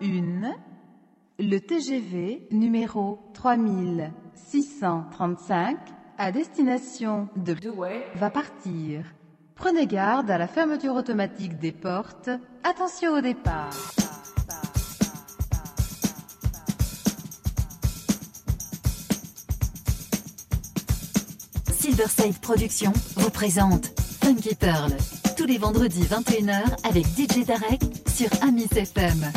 Le 0.00 1.58
TGV 1.58 2.46
numéro 2.52 3.18
3635 3.34 5.76
à 6.16 6.30
destination 6.30 7.28
de 7.36 7.54
Douai 7.54 8.04
va 8.14 8.30
partir. 8.30 9.04
Prenez 9.56 9.86
garde 9.86 10.30
à 10.30 10.38
la 10.38 10.46
fermeture 10.46 10.94
automatique 10.94 11.58
des 11.58 11.72
portes. 11.72 12.30
Attention 12.62 13.14
au 13.14 13.20
départ. 13.20 13.72
Silverside 21.72 22.38
Productions 22.40 22.92
vous 23.16 23.30
présente 23.30 23.98
Funky 24.22 24.54
Pearl 24.54 24.92
tous 25.38 25.46
les 25.46 25.58
vendredis 25.58 26.02
21h 26.02 26.62
avec 26.82 27.06
DJ 27.06 27.46
Darek 27.46 27.80
sur 28.12 28.28
Amis 28.42 28.66
FM. 28.74 29.30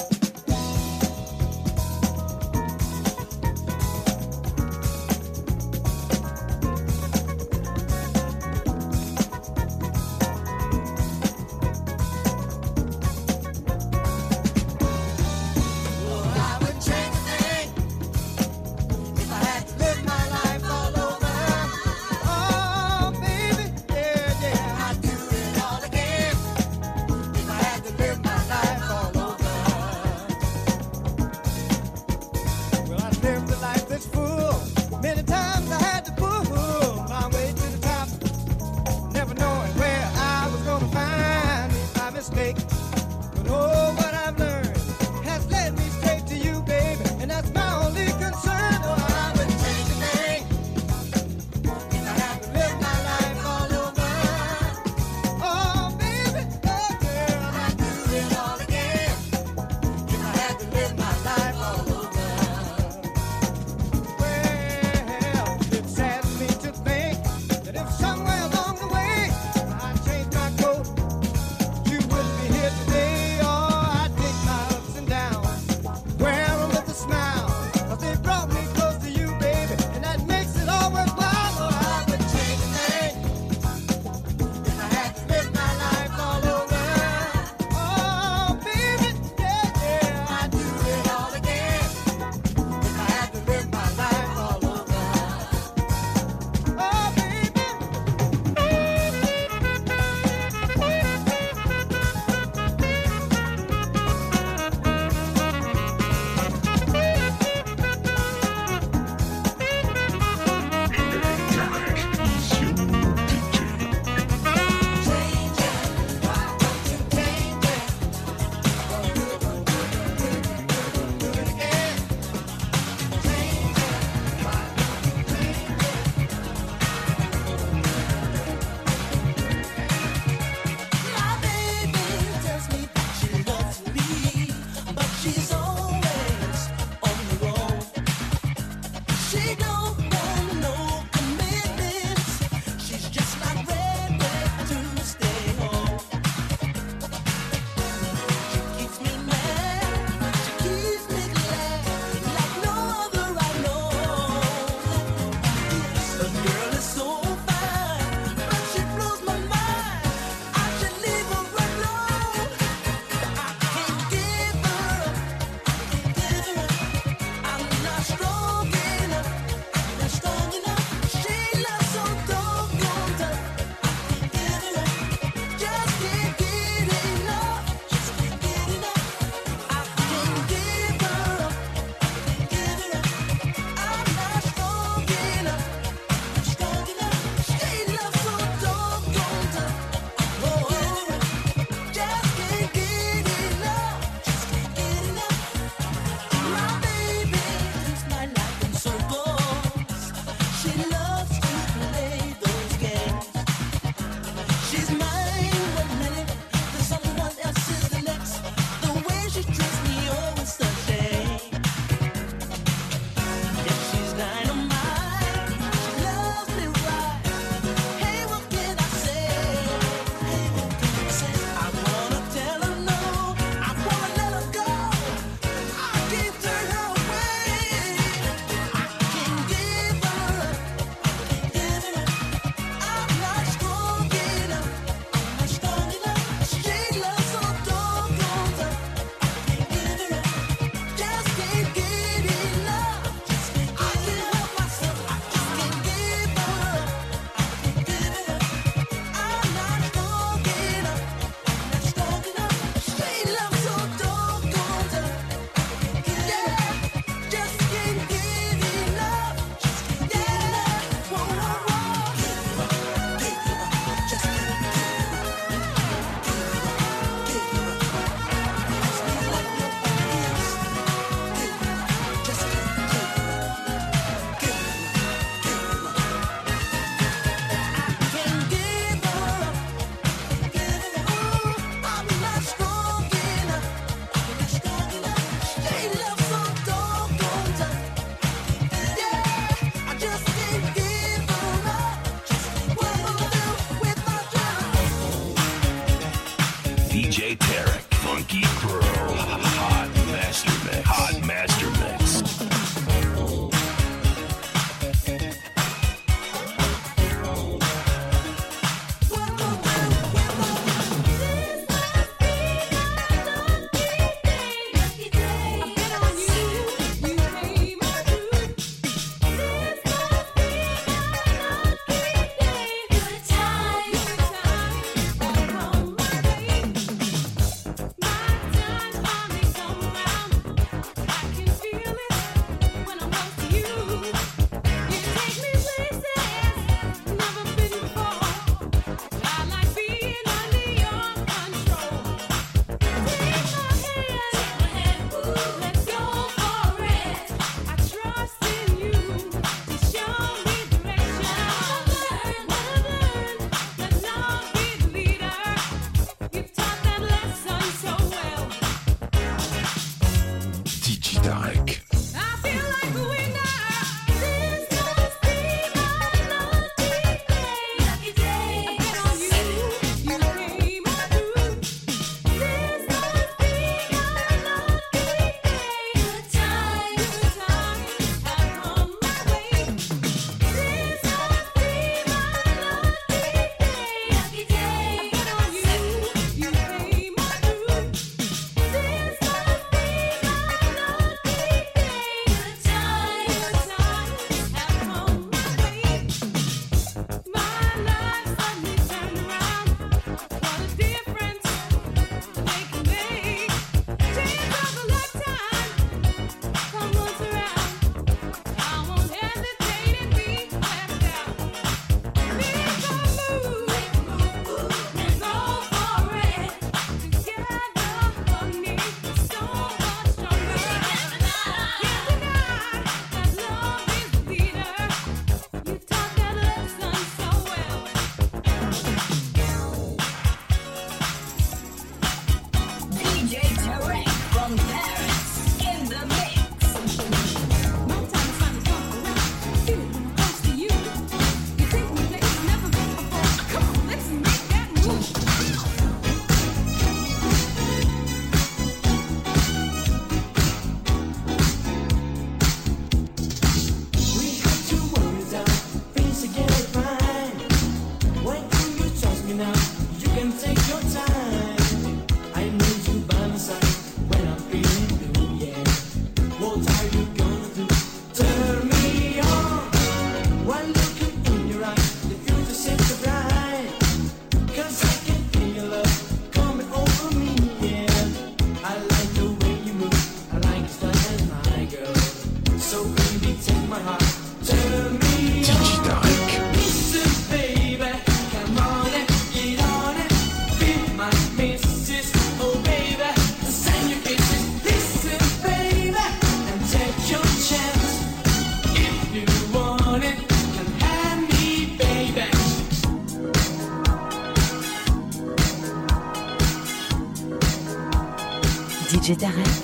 végétarienne. 509.11 509.60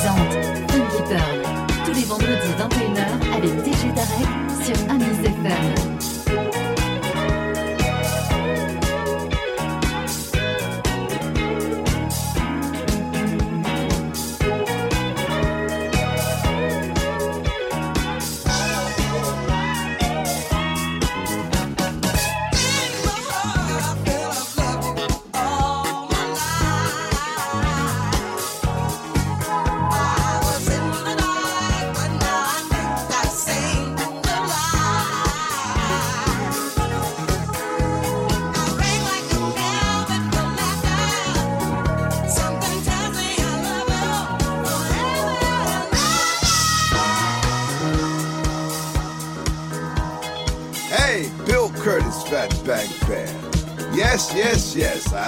Présente 0.00 0.39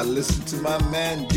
I 0.02 0.04
listen 0.04 0.44
to 0.47 0.56
my 0.56 0.82
man 0.90 1.28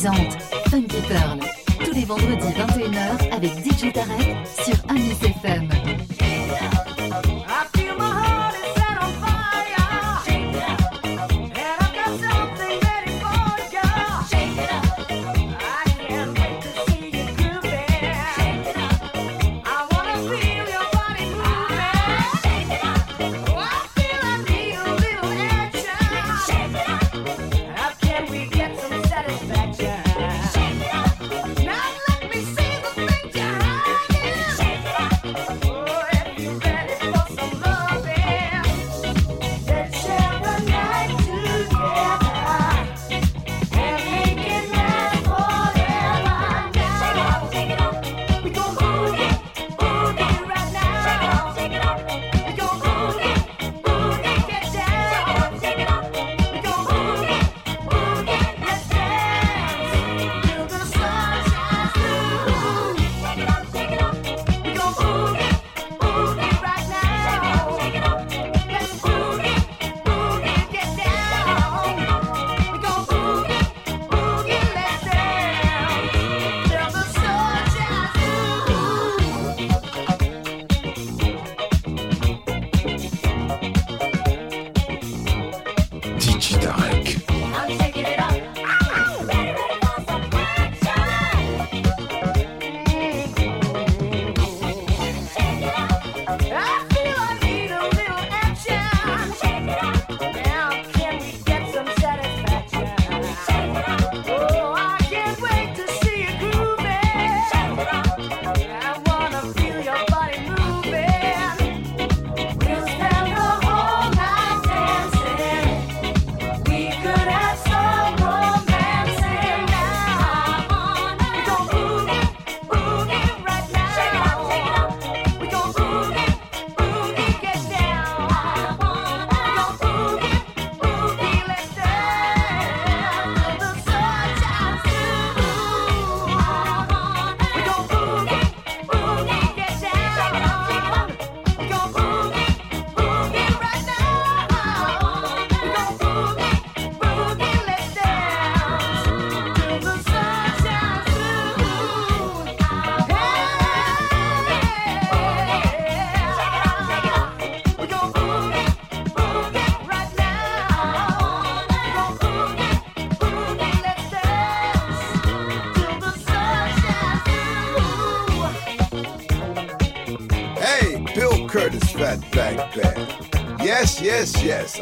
présente 0.00 0.39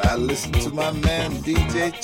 I 0.04 0.16
listen 0.16 0.52
to 0.52 0.70
my 0.70 0.92
man 0.92 1.32
DJ 1.42 1.97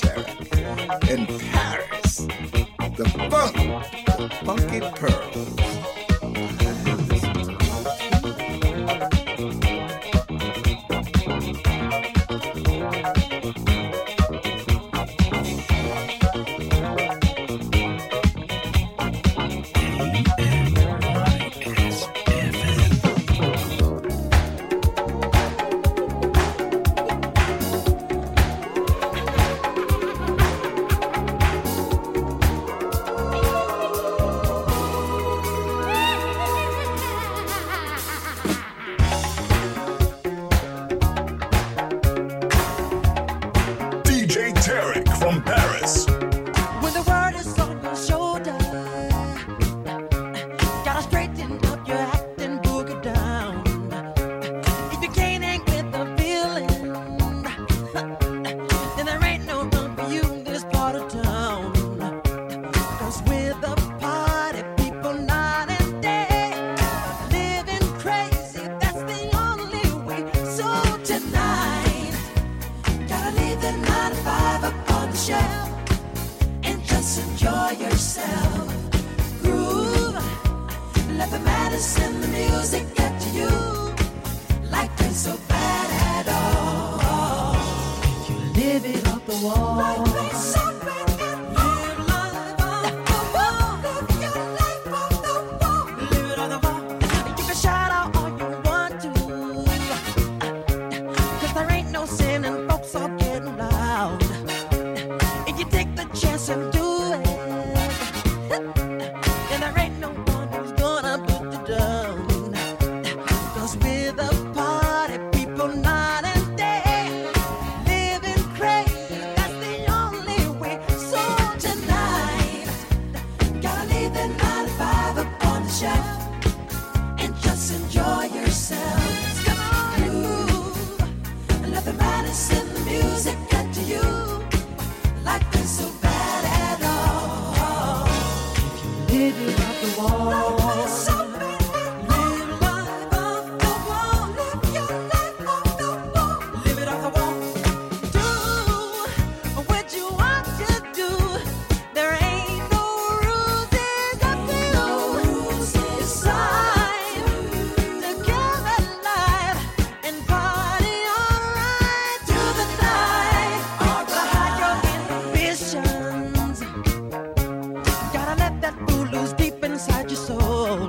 Let 168.37 168.61
that 168.63 168.75
fool 168.89 169.07
loose 169.07 169.33
deep 169.33 169.63
inside 169.65 170.11
your 170.11 170.17
soul. 170.17 170.89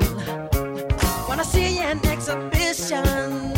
Wanna 1.28 1.44
see 1.44 1.80
an 1.80 2.00
exhibition? 2.06 3.55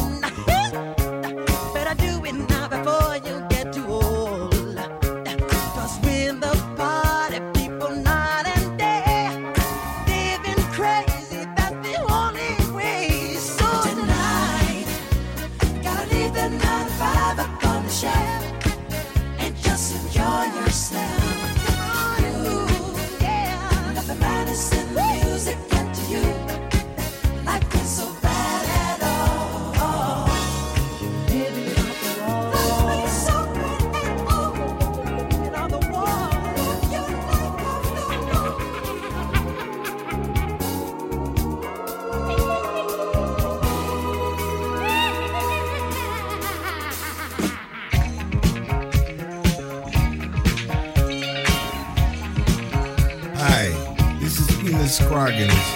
bargains. 55.28 55.67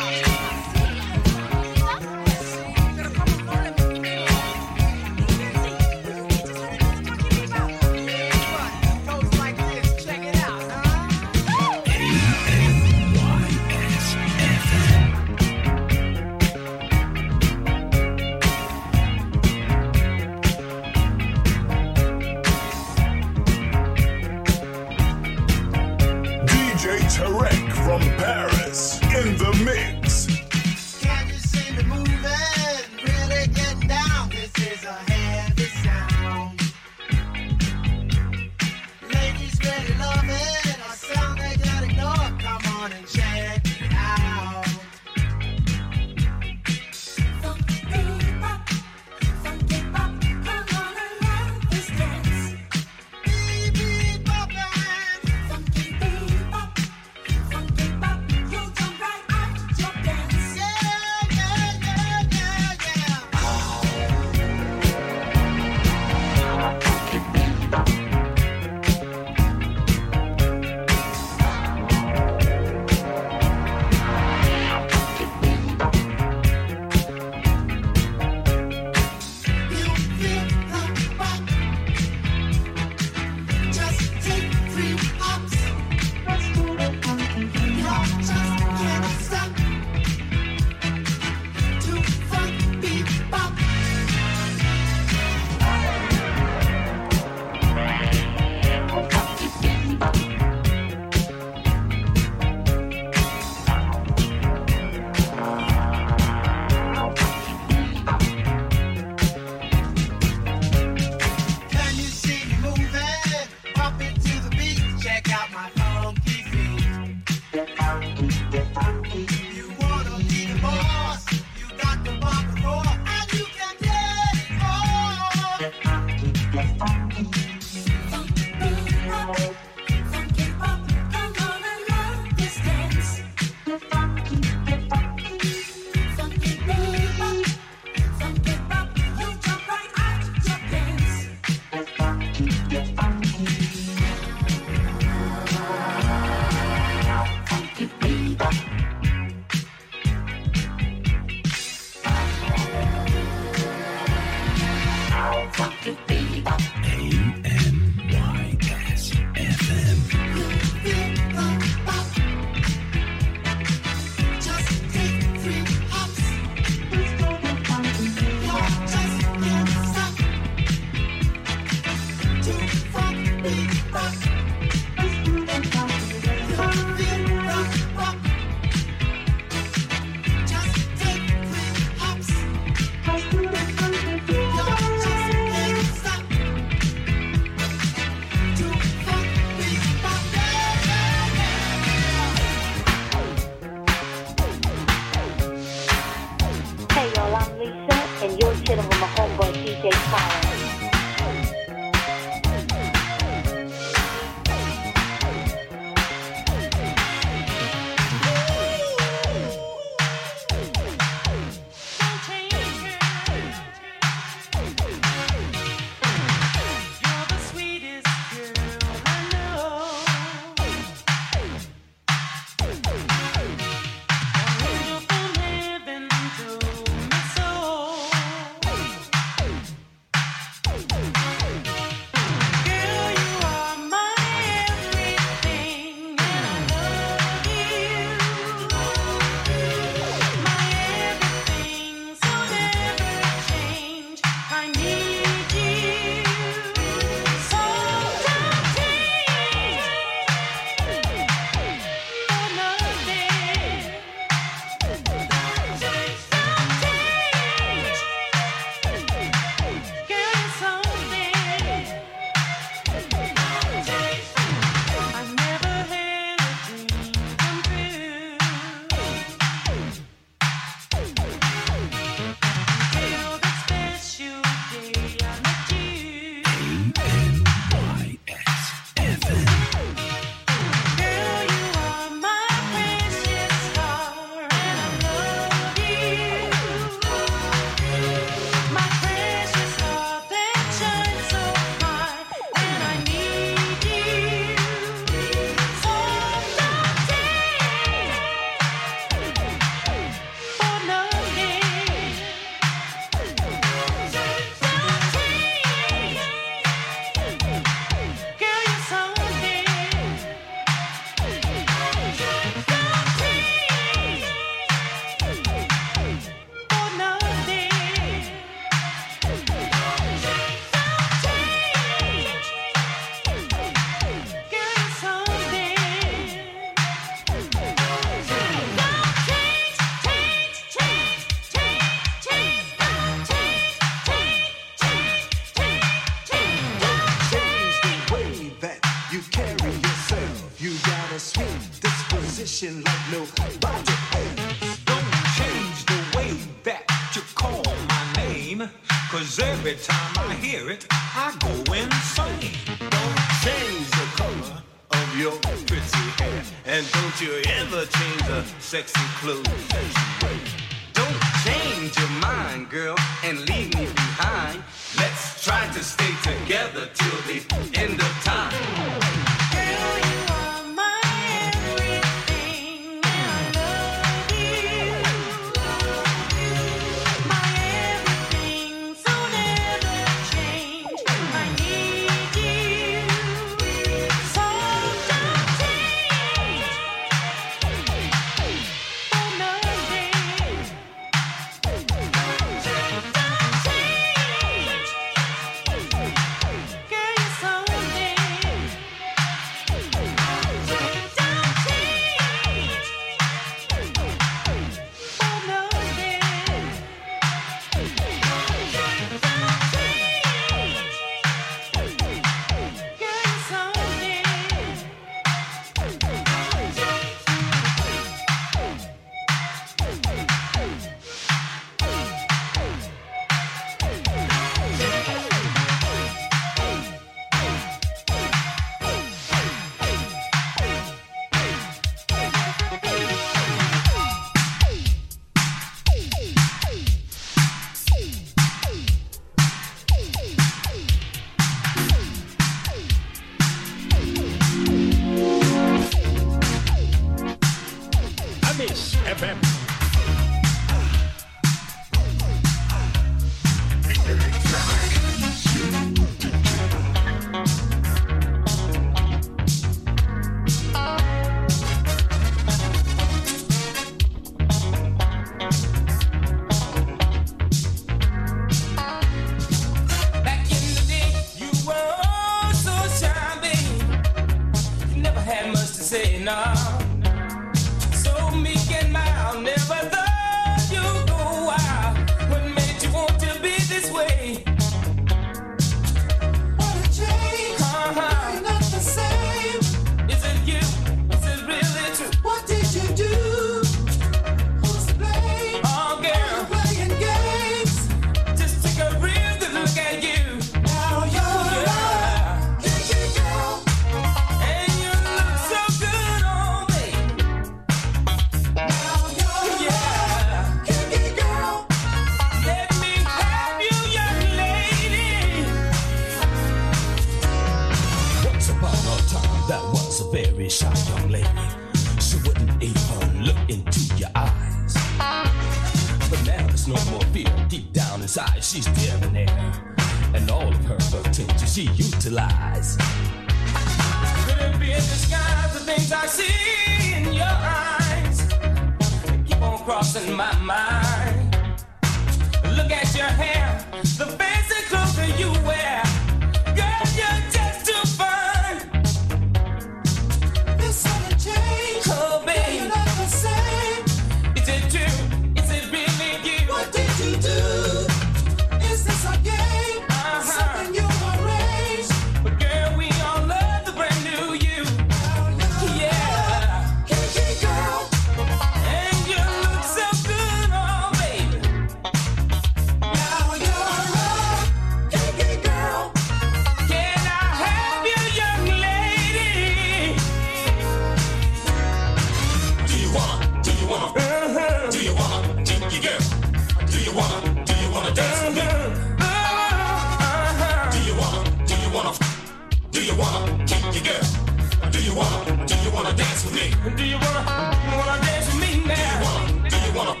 dance 596.20 596.24
with 596.24 596.34
me? 596.34 596.76
Do 596.76 596.84
you 596.84 596.96
wanna, 596.96 597.56
wanna 597.76 598.02
dance 598.02 598.26
with 598.26 598.40
me 598.40 598.64
now? 598.66 599.48
Do 599.48 599.56
you 599.56 599.72
wanna, 599.74 600.00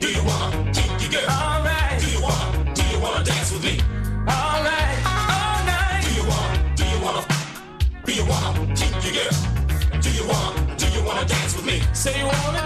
do 0.00 0.08
you 0.10 0.22
wanna, 0.24 0.72
do 0.72 0.80
you 0.80 0.92
wanna, 0.92 1.08
girl? 1.10 1.30
Alright. 1.30 2.00
Do 2.00 2.10
you 2.10 2.22
wanna, 2.22 2.74
do 2.74 2.82
you 2.84 3.00
wanna 3.00 3.24
dance 3.24 3.52
with 3.52 3.64
me? 3.64 3.80
Alright, 4.28 4.98
all 5.04 5.64
night. 5.66 6.00
Do 6.04 6.14
you 6.14 6.28
wanna, 6.28 6.74
do 6.76 6.84
you 6.84 7.00
wanna, 7.04 7.26
do 8.04 8.12
you 8.12 8.24
wanna, 8.26 8.74
do 8.74 8.84
you 8.84 9.12
girl? 9.12 10.00
Do 10.00 10.10
you 10.10 10.26
wanna, 10.26 10.76
do 10.76 10.86
you 10.88 11.04
wanna 11.04 11.26
dance 11.26 11.56
with 11.56 11.66
me? 11.66 11.82
Say 11.92 12.18
you 12.18 12.26
wanna. 12.26 12.63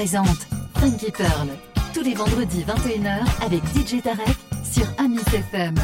présente 0.00 0.48
Funky 0.78 1.10
Pearl, 1.10 1.48
tous 1.92 2.00
les 2.00 2.14
vendredis 2.14 2.64
21h 2.64 3.44
avec 3.44 3.62
DJ 3.74 4.02
Tarek 4.02 4.34
sur 4.64 4.86
Amis 4.96 5.20
FM. 5.30 5.74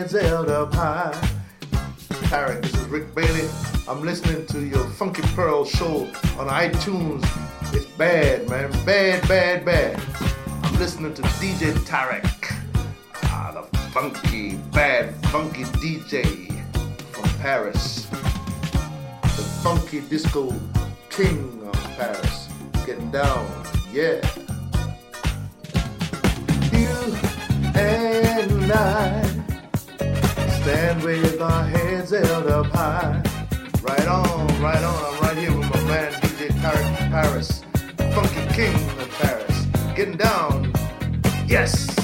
hands 0.00 0.14
out 0.14 0.48
up 0.48 0.72
high. 0.72 1.12
Tarek, 2.30 2.62
this 2.62 2.74
is 2.74 2.86
Rick 2.86 3.14
Bailey. 3.14 3.46
I'm 3.86 4.00
listening 4.00 4.46
to 4.46 4.64
your 4.64 4.84
Funky 4.92 5.20
Pearl 5.34 5.66
show 5.66 6.04
on 6.38 6.48
iTunes. 6.48 7.22
It's 7.74 7.84
bad, 7.84 8.48
man. 8.48 8.70
Bad, 8.86 9.28
bad, 9.28 9.62
bad. 9.62 10.00
I'm 10.62 10.78
listening 10.78 11.12
to 11.12 11.22
DJ 11.22 11.72
Tarek. 11.84 12.24
Ah, 13.24 13.52
the 13.52 13.76
funky, 13.92 14.54
bad, 14.72 15.14
funky 15.26 15.64
DJ 15.64 16.50
from 17.12 17.28
Paris. 17.40 18.06
The 19.20 19.44
funky 19.62 20.00
disco 20.00 20.50
king 21.10 21.60
of 21.66 21.74
Paris. 21.98 22.48
Getting 22.86 23.10
down, 23.10 23.46
yeah. 23.92 24.26
You 26.72 26.88
and 27.74 28.72
I. 28.72 29.29
Stand 30.70 31.02
with 31.02 31.40
our 31.40 31.64
heads 31.64 32.10
held 32.12 32.46
up 32.46 32.66
high. 32.66 33.20
Right 33.82 34.06
on, 34.06 34.46
right 34.62 34.80
on. 34.80 35.14
I'm 35.14 35.20
right 35.20 35.36
here 35.36 35.52
with 35.52 35.68
my 35.68 35.82
man 35.82 36.12
DJ 36.12 36.46
Tarek 36.62 37.10
Paris, 37.10 37.64
Funky 38.14 38.54
King 38.54 38.76
of 39.00 39.10
Paris. 39.18 39.66
Getting 39.96 40.16
down. 40.16 40.72
Yes. 41.48 41.99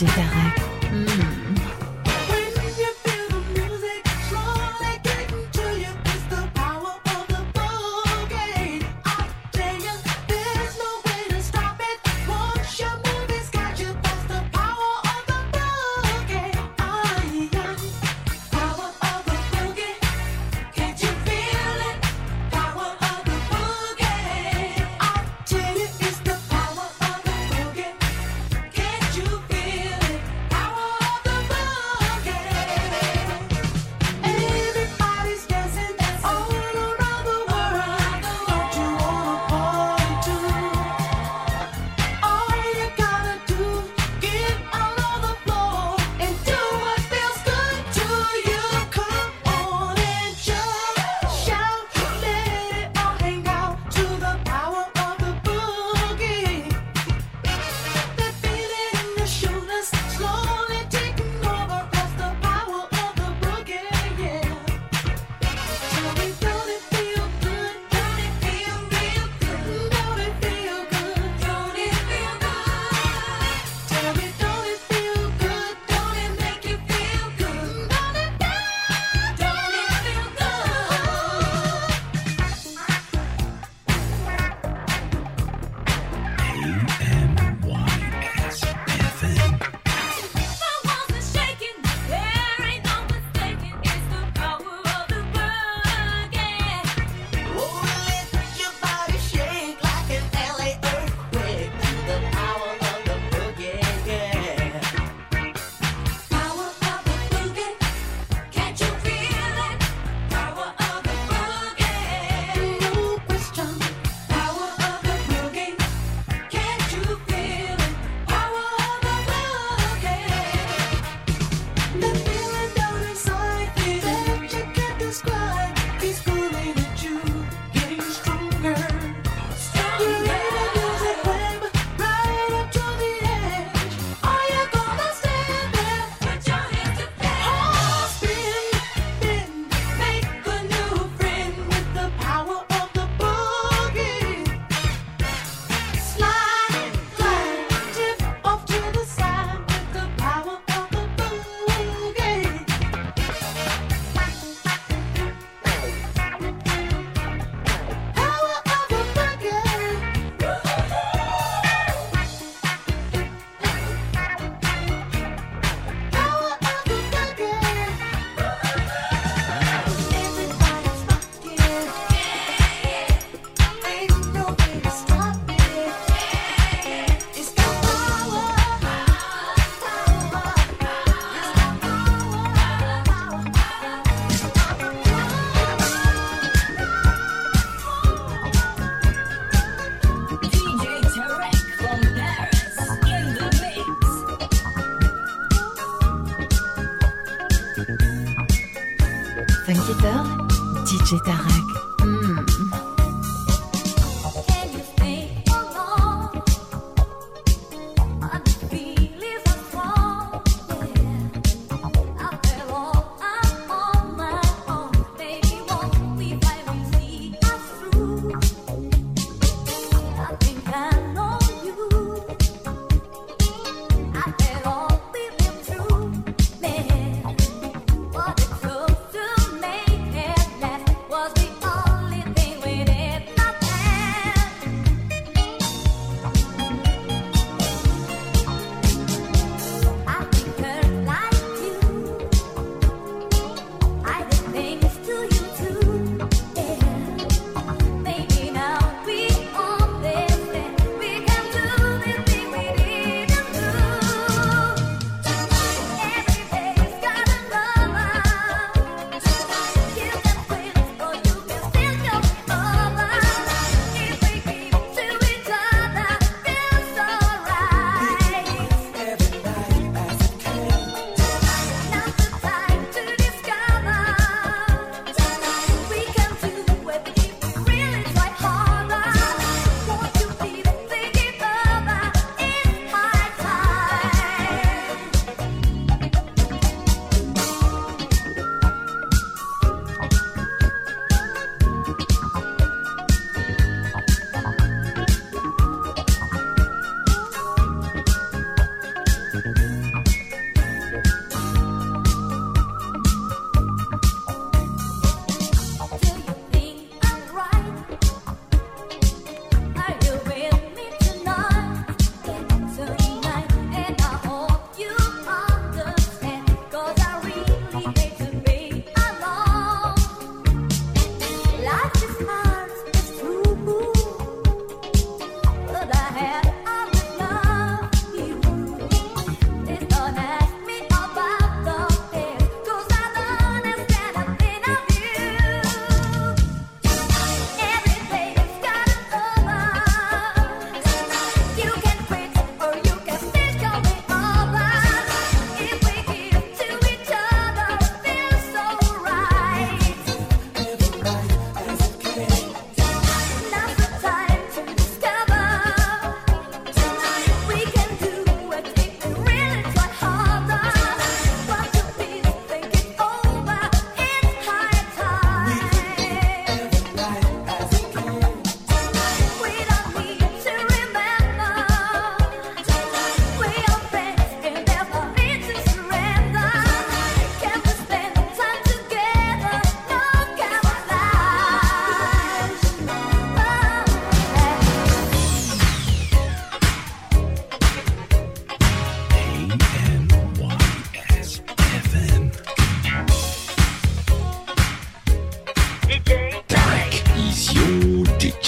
Jetarak. 0.00 0.69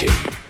Your 0.03 0.42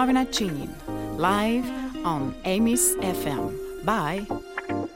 I'm 0.00 0.08
Marvina 0.08 0.24
Chinin, 0.32 0.70
live 1.18 2.06
on 2.06 2.34
Amy's 2.46 2.94
FM. 3.02 3.84
Bye. 3.84 4.26
Ooh, 4.30 4.88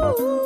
well. 0.00 0.37